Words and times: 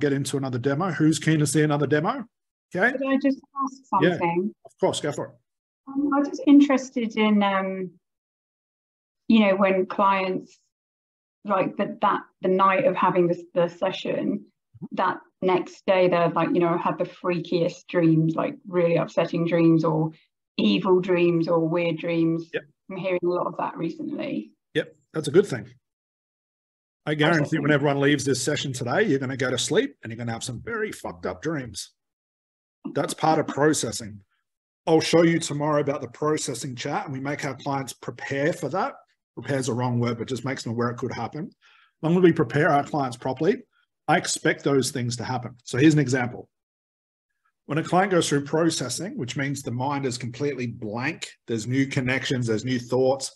get 0.00 0.12
into 0.12 0.36
another 0.36 0.58
demo. 0.58 0.90
Who's 0.90 1.18
keen 1.18 1.38
to 1.38 1.46
see 1.46 1.62
another 1.62 1.86
demo? 1.86 2.24
Okay. 2.74 2.92
Could 2.92 3.06
I 3.06 3.16
just 3.22 3.40
ask 3.64 3.74
something? 3.88 4.42
Yeah, 4.44 4.66
of 4.66 4.72
course, 4.80 5.00
go 5.00 5.12
for 5.12 5.26
it. 5.26 5.30
Um, 5.88 6.10
I 6.14 6.18
was 6.18 6.28
just 6.28 6.42
interested 6.46 7.16
in, 7.16 7.42
um, 7.42 7.90
you 9.28 9.40
know, 9.40 9.56
when 9.56 9.86
clients 9.86 10.58
like 11.44 11.76
that 11.78 12.00
that 12.02 12.22
the 12.42 12.48
night 12.48 12.84
of 12.84 12.94
having 12.94 13.26
this 13.26 13.42
the 13.54 13.68
session, 13.68 14.44
that 14.92 15.18
next 15.40 15.86
day 15.86 16.08
they're 16.08 16.28
like, 16.30 16.50
you 16.52 16.60
know, 16.60 16.76
had 16.76 16.98
the 16.98 17.04
freakiest 17.04 17.86
dreams, 17.88 18.34
like 18.34 18.56
really 18.66 18.96
upsetting 18.96 19.46
dreams 19.46 19.84
or 19.84 20.10
evil 20.56 21.00
dreams 21.00 21.48
or 21.48 21.66
weird 21.66 21.96
dreams. 21.98 22.50
Yep. 22.52 22.62
I'm 22.90 22.96
hearing 22.96 23.20
a 23.24 23.28
lot 23.28 23.46
of 23.46 23.56
that 23.58 23.76
recently. 23.76 24.50
Yep, 24.74 24.94
that's 25.14 25.28
a 25.28 25.30
good 25.30 25.46
thing. 25.46 25.68
I 27.08 27.14
guarantee 27.14 27.58
when 27.58 27.70
everyone 27.70 28.00
leaves 28.00 28.22
this 28.22 28.42
session 28.42 28.70
today, 28.70 29.02
you're 29.02 29.18
going 29.18 29.30
to 29.30 29.36
go 29.38 29.50
to 29.50 29.56
sleep 29.56 29.96
and 30.02 30.12
you're 30.12 30.18
going 30.18 30.26
to 30.26 30.32
have 30.34 30.44
some 30.44 30.60
very 30.60 30.92
fucked 30.92 31.24
up 31.24 31.40
dreams. 31.40 31.92
That's 32.92 33.14
part 33.14 33.38
of 33.38 33.46
processing. 33.48 34.20
I'll 34.86 35.00
show 35.00 35.22
you 35.22 35.38
tomorrow 35.38 35.80
about 35.80 36.02
the 36.02 36.08
processing 36.08 36.76
chat 36.76 37.06
and 37.06 37.14
we 37.14 37.20
make 37.20 37.46
our 37.46 37.54
clients 37.54 37.94
prepare 37.94 38.52
for 38.52 38.68
that. 38.68 38.92
Prepare 39.32 39.58
is 39.58 39.70
a 39.70 39.72
wrong 39.72 39.98
word, 39.98 40.18
but 40.18 40.28
just 40.28 40.44
makes 40.44 40.62
them 40.62 40.72
aware 40.72 40.90
it 40.90 40.98
could 40.98 41.14
happen. 41.14 41.50
Long 42.02 42.14
as 42.14 42.22
we 42.22 42.30
prepare 42.30 42.68
our 42.68 42.84
clients 42.84 43.16
properly, 43.16 43.62
I 44.06 44.18
expect 44.18 44.62
those 44.62 44.90
things 44.90 45.16
to 45.16 45.24
happen. 45.24 45.56
So 45.64 45.78
here's 45.78 45.94
an 45.94 46.00
example. 46.00 46.50
When 47.64 47.78
a 47.78 47.84
client 47.84 48.10
goes 48.10 48.28
through 48.28 48.44
processing, 48.44 49.16
which 49.16 49.34
means 49.34 49.62
the 49.62 49.70
mind 49.70 50.04
is 50.04 50.18
completely 50.18 50.66
blank, 50.66 51.30
there's 51.46 51.66
new 51.66 51.86
connections, 51.86 52.48
there's 52.48 52.66
new 52.66 52.78
thoughts. 52.78 53.34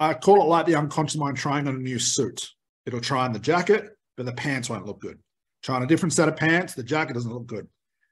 I 0.00 0.14
call 0.14 0.40
it 0.40 0.46
like 0.46 0.64
the 0.64 0.76
unconscious 0.76 1.18
mind 1.18 1.36
trying 1.36 1.68
on 1.68 1.74
a 1.74 1.78
new 1.78 1.98
suit. 1.98 2.48
It'll 2.86 3.00
try 3.00 3.24
on 3.24 3.32
the 3.32 3.38
jacket, 3.38 3.90
but 4.16 4.26
the 4.26 4.32
pants 4.32 4.68
won't 4.68 4.86
look 4.86 5.00
good. 5.00 5.18
Try 5.62 5.76
on 5.76 5.82
a 5.82 5.86
different 5.86 6.12
set 6.12 6.28
of 6.28 6.36
pants, 6.36 6.74
the 6.74 6.82
jacket 6.82 7.14
doesn't 7.14 7.32
look 7.32 7.46
good. 7.46 7.68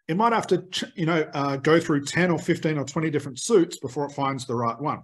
It 0.08 0.16
might 0.16 0.32
have 0.32 0.46
to, 0.48 0.64
you 0.96 1.06
know, 1.06 1.28
uh, 1.34 1.56
go 1.56 1.78
through 1.78 2.04
10 2.04 2.30
or 2.30 2.38
15 2.38 2.78
or 2.78 2.84
20 2.84 3.10
different 3.10 3.38
suits 3.38 3.78
before 3.78 4.06
it 4.06 4.12
finds 4.12 4.46
the 4.46 4.54
right 4.54 4.80
one. 4.80 5.02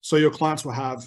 So 0.00 0.16
your 0.16 0.30
clients 0.30 0.64
will 0.64 0.72
have 0.72 1.04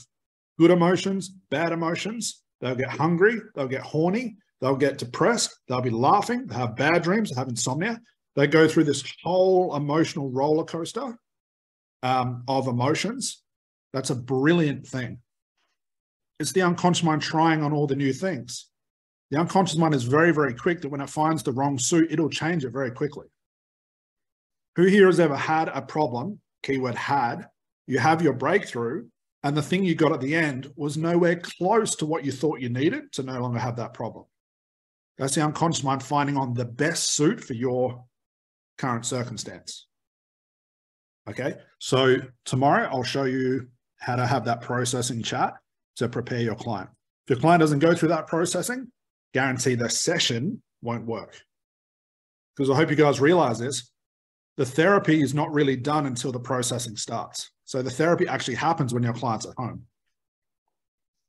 good 0.60 0.72
emotions, 0.72 1.30
bad 1.50 1.72
emotions. 1.72 2.44
They'll 2.62 2.76
get 2.76 2.90
hungry, 2.90 3.40
they'll 3.56 3.68
get 3.68 3.82
horny, 3.82 4.38
they'll 4.62 4.76
get 4.76 4.98
depressed, 4.98 5.60
they'll 5.68 5.82
be 5.82 5.90
laughing, 5.90 6.48
They'll 6.48 6.60
have 6.60 6.76
bad 6.76 7.04
dreams, 7.04 7.30
They'll 7.30 7.40
have 7.40 7.50
insomnia. 7.50 8.00
They 8.36 8.48
go 8.48 8.68
through 8.68 8.86
this 8.86 9.04
whole 9.24 9.76
emotional 9.76 10.30
roller 10.30 10.64
coaster 10.64 11.18
um, 12.04 12.44
of 12.48 12.68
emotions. 12.68 13.44
That's 13.94 14.10
a 14.10 14.16
brilliant 14.16 14.86
thing. 14.86 15.20
It's 16.40 16.52
the 16.52 16.62
unconscious 16.64 17.04
mind 17.04 17.22
trying 17.22 17.64
on 17.64 17.72
all 17.72 17.88
the 17.88 17.96
new 17.96 18.14
things. 18.14 18.68
The 19.32 19.40
unconscious 19.40 19.78
mind 19.78 19.96
is 19.96 20.04
very, 20.04 20.32
very 20.32 20.54
quick 20.54 20.82
that 20.82 20.90
when 20.90 21.02
it 21.02 21.10
finds 21.10 21.44
the 21.44 21.52
wrong 21.52 21.80
suit, 21.80 22.12
it'll 22.12 22.30
change 22.30 22.66
it 22.66 22.72
very 22.72 22.92
quickly. 22.92 23.28
Who 24.76 24.86
here 24.86 25.08
has 25.08 25.20
ever 25.20 25.36
had 25.36 25.70
a 25.70 25.82
problem, 25.82 26.40
keyword 26.64 26.96
had, 26.96 27.48
you 27.88 28.00
have 28.00 28.22
your 28.22 28.34
breakthrough, 28.34 29.08
and 29.44 29.56
the 29.56 29.62
thing 29.62 29.84
you 29.84 29.96
got 29.96 30.12
at 30.12 30.22
the 30.22 30.36
end 30.36 30.72
was 30.76 30.98
nowhere 30.98 31.38
close 31.38 31.96
to 31.98 32.06
what 32.06 32.26
you 32.26 32.32
thought 32.32 32.60
you 32.60 32.70
needed 32.70 33.12
to 33.14 33.24
no 33.24 33.40
longer 33.40 33.60
have 33.60 33.78
that 33.78 33.94
problem. 33.94 34.26
That's 35.18 35.36
the 35.36 35.44
unconscious 35.44 35.84
mind 35.84 36.04
finding 36.04 36.36
on 36.36 36.54
the 36.54 36.66
best 36.66 37.14
suit 37.14 37.40
for 37.40 37.54
your 37.54 38.04
current 38.78 39.06
circumstance. 39.06 39.88
Okay, 41.30 41.56
so 41.80 42.18
tomorrow 42.46 42.90
I'll 42.92 43.04
show 43.04 43.24
you 43.24 43.68
how 43.98 44.16
to 44.16 44.26
have 44.26 44.46
that 44.46 44.62
processing 44.62 45.24
chat 45.24 45.54
to 45.98 46.10
prepare 46.10 46.42
your 46.42 46.56
client. 46.56 46.90
If 47.26 47.32
your 47.32 47.40
client 47.40 47.62
doesn't 47.62 47.80
go 47.80 47.96
through 47.96 48.10
that 48.10 48.28
processing, 48.28 48.92
guarantee 49.34 49.76
the 49.76 49.90
session 49.90 50.62
won't 50.82 51.06
work. 51.06 51.36
Because 52.56 52.70
I 52.70 52.76
hope 52.76 52.90
you 52.90 52.96
guys 52.96 53.20
realize 53.20 53.60
this 53.60 53.92
the 54.58 54.66
therapy 54.66 55.22
is 55.22 55.34
not 55.34 55.54
really 55.54 55.76
done 55.76 56.06
until 56.06 56.32
the 56.32 56.40
processing 56.40 56.96
starts. 56.96 57.52
So 57.66 57.82
the 57.82 57.90
therapy 57.90 58.28
actually 58.28 58.56
happens 58.56 58.94
when 58.94 59.04
your 59.04 59.14
client's 59.14 59.46
at 59.46 59.56
home. 59.58 59.84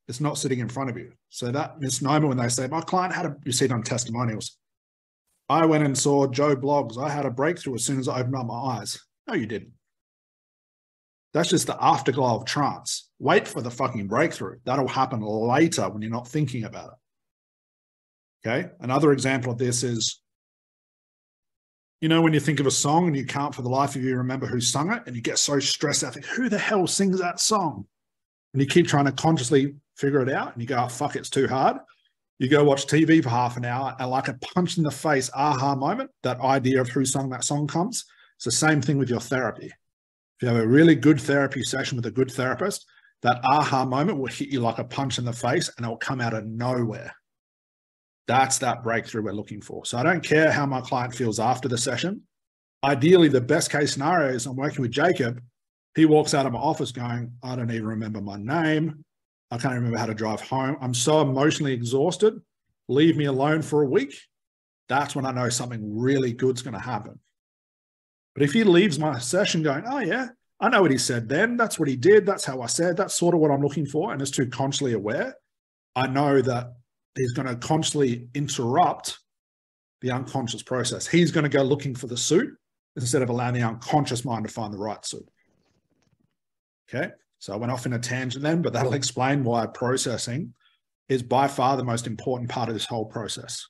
It's 0.07 0.21
not 0.21 0.39
sitting 0.39 0.61
in 0.61 0.69
front 0.69 0.91
of 0.91 0.97
you. 0.97 1.13
So 1.31 1.51
that 1.51 1.81
misnomer 1.81 2.29
when 2.29 2.37
they 2.37 2.49
say, 2.49 2.69
my 2.69 2.83
client 2.83 3.13
had 3.15 3.27
a, 3.27 3.37
you 3.45 3.51
see 3.51 3.65
it 3.65 3.73
on 3.73 3.83
testimonials. 3.83 4.57
I 5.49 5.67
went 5.67 5.85
and 5.85 5.99
saw 5.99 6.27
Joe 6.29 6.55
Bloggs. 6.55 6.99
I 6.99 7.09
had 7.09 7.27
a 7.27 7.31
breakthrough 7.31 7.75
as 7.75 7.85
soon 7.85 7.99
as 7.99 8.07
I 8.09 8.21
opened 8.21 8.37
up 8.37 8.47
my 8.47 8.55
eyes. 8.55 9.01
No, 9.27 9.35
you 9.35 9.47
didn't. 9.47 9.73
That's 11.37 11.51
just 11.51 11.67
the 11.67 11.77
afterglow 11.79 12.35
of 12.35 12.47
trance. 12.47 13.11
Wait 13.19 13.47
for 13.47 13.61
the 13.61 13.71
fucking 13.71 14.07
breakthrough. 14.07 14.57
That'll 14.65 14.89
happen 14.89 15.21
later 15.21 15.83
when 15.91 16.01
you're 16.01 16.11
not 16.11 16.27
thinking 16.27 16.65
about 16.65 16.95
it. 18.43 18.49
Okay. 18.49 18.71
Another 18.81 19.13
example 19.13 19.53
of 19.53 19.59
this 19.59 19.83
is, 19.83 20.23
you 22.01 22.09
know, 22.09 22.23
when 22.23 22.33
you 22.33 22.41
think 22.41 22.59
of 22.59 22.67
a 22.67 22.71
song 22.71 23.07
and 23.07 23.15
you 23.15 23.27
can't 23.27 23.55
for 23.55 23.61
the 23.61 23.69
life 23.69 23.97
of 23.97 24.03
you 24.03 24.17
remember 24.17 24.47
who 24.47 24.63
sung 24.63 24.91
it, 24.91 25.03
and 25.07 25.15
you 25.15 25.21
get 25.21 25.39
so 25.39 25.59
stressed 25.59 26.03
out, 26.05 26.15
think, 26.15 26.25
who 26.25 26.49
the 26.49 26.57
hell 26.57 26.87
sings 26.87 27.19
that 27.19 27.39
song? 27.39 27.85
And 28.55 28.63
you 28.63 28.67
keep 28.67 28.87
trying 28.87 29.05
to 29.05 29.13
consciously 29.13 29.75
figure 29.95 30.23
it 30.23 30.31
out, 30.31 30.55
and 30.55 30.63
you 30.63 30.67
go, 30.67 30.85
oh, 30.85 30.89
fuck, 30.89 31.17
it's 31.17 31.29
too 31.29 31.49
hard. 31.49 31.77
You 32.39 32.49
go 32.49 32.65
watch 32.65 32.87
TV 32.87 33.23
for 33.23 33.29
half 33.29 33.59
an 33.59 33.67
hour, 33.67 33.95
and 33.99 34.09
like 34.09 34.29
a 34.29 34.39
punch 34.55 34.79
in 34.79 34.85
the 34.85 34.91
face 34.91 35.31
aha 35.35 35.75
moment, 35.75 36.11
that 36.23 36.41
idea 36.41 36.81
of 36.81 36.89
who 36.89 37.05
sung 37.05 37.29
that 37.29 37.45
song 37.45 37.67
comes. 37.67 38.07
It's 38.37 38.47
the 38.47 38.53
same 38.53 38.81
thing 38.81 38.97
with 38.97 39.11
your 39.11 39.21
therapy. 39.21 39.71
If 40.37 40.43
you 40.43 40.49
have 40.49 40.63
a 40.63 40.67
really 40.67 40.95
good 40.95 41.21
therapy 41.21 41.63
session 41.63 41.97
with 41.97 42.07
a 42.07 42.11
good 42.11 42.31
therapist, 42.31 42.87
that 43.23 43.41
aha 43.45 43.87
moment 43.87 44.19
will 44.19 44.27
hit 44.27 44.49
you 44.49 44.61
like 44.61 44.79
a 44.79 44.85
punch 44.85 45.19
in 45.19 45.25
the 45.25 45.33
face 45.33 45.71
and 45.77 45.87
it 45.87 45.89
will 45.89 45.97
come 45.97 46.21
out 46.21 46.35
of 46.35 46.47
nowhere. 46.47 47.15
That's 48.29 48.59
that 48.59 48.83
breakthrough 48.83 49.23
we're 49.23 49.33
looking 49.33 49.63
for. 49.63 49.87
So 49.87 49.97
I 49.97 50.03
don't 50.03 50.23
care 50.23 50.53
how 50.53 50.67
my 50.67 50.81
client 50.83 51.15
feels 51.15 51.41
after 51.41 51.69
the 51.69 51.79
session. 51.79 52.23
Ideally, 52.85 53.29
the 53.29 53.41
best 53.41 53.71
case 53.71 53.95
scenario 53.95 54.35
is 54.35 54.47
I'm 54.47 54.57
working 54.57 54.83
with 54.83 54.91
Jacob. 54.91 55.41
He 55.95 56.05
walks 56.05 56.35
out 56.35 56.45
of 56.45 56.53
my 56.53 56.59
office 56.59 56.93
going, 56.93 57.33
I 57.43 57.57
don't 57.57 57.71
even 57.71 57.87
remember 57.87 58.21
my 58.21 58.37
name. 58.37 59.03
I 59.51 59.57
can't 59.57 59.75
remember 59.75 59.97
how 59.97 60.07
to 60.07 60.15
drive 60.15 60.43
home. 60.43 60.77
I'm 60.83 60.93
so 60.93 61.23
emotionally 61.23 61.73
exhausted. 61.73 62.35
Leave 62.89 63.17
me 63.17 63.25
alone 63.25 63.63
for 63.63 63.83
a 63.83 63.89
week. 63.89 64.15
That's 64.89 65.17
when 65.17 65.25
I 65.25 65.33
know 65.33 65.49
something 65.49 65.99
really 65.99 66.33
good's 66.33 66.63
going 66.63 66.75
to 66.75 66.81
happen. 66.81 67.19
But 68.37 68.43
if 68.43 68.53
he 68.53 68.65
leaves 68.65 68.99
my 68.99 69.19
session 69.19 69.63
going, 69.63 69.85
oh, 69.87 70.01
yeah, 70.01 70.29
I 70.61 70.69
know 70.69 70.83
what 70.83 70.91
he 70.91 70.99
said 70.99 71.27
then. 71.27 71.57
That's 71.57 71.79
what 71.79 71.89
he 71.89 71.97
did. 71.97 72.27
That's 72.27 72.45
how 72.45 72.61
I 72.61 72.67
said. 72.67 72.99
That's 72.99 73.15
sort 73.15 73.35
of 73.35 73.41
what 73.41 73.51
I'm 73.51 73.63
looking 73.63 73.87
for. 73.87 74.13
And 74.13 74.21
is 74.21 74.31
too 74.31 74.47
consciously 74.47 74.93
aware. 74.93 75.35
I 75.95 76.07
know 76.07 76.43
that 76.43 76.75
he's 77.17 77.33
going 77.33 77.49
to 77.49 77.57
constantly 77.57 78.29
interrupt 78.35 79.21
the 80.03 80.11
unconscious 80.11 80.63
process. 80.63 81.07
He's 81.07 81.31
going 81.31 81.45
to 81.45 81.49
go 81.49 81.63
looking 81.63 81.95
for 81.95 82.09
the 82.09 82.17
suit 82.19 82.55
instead 82.95 83.23
of 83.23 83.31
allowing 83.31 83.55
the 83.55 83.63
unconscious 83.63 84.23
mind 84.23 84.47
to 84.47 84.53
find 84.53 84.75
the 84.75 84.79
right 84.79 85.03
suit. 85.03 85.27
Okay. 86.95 87.13
So 87.39 87.55
I 87.55 87.57
went 87.57 87.73
off 87.73 87.87
in 87.87 87.95
a 87.95 87.99
tangent 87.99 88.43
then, 88.43 88.61
but 88.61 88.75
that'll 88.75 88.93
explain 88.93 89.45
why 89.45 89.65
processing 89.65 90.53
is 91.09 91.23
by 91.23 91.49
far 91.49 91.79
the 91.79 91.85
most 91.85 92.07
important 92.07 92.51
part 92.51 92.69
of 92.69 92.75
this 92.75 92.85
whole 92.85 93.07
process. 93.07 93.67